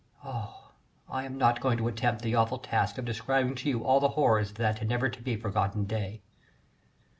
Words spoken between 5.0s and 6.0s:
to be forgotten